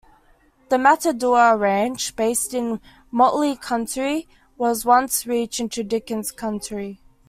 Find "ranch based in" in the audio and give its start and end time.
1.59-2.81